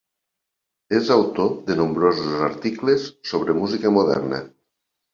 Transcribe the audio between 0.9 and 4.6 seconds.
És autor de nombrosos articles sobre música moderna.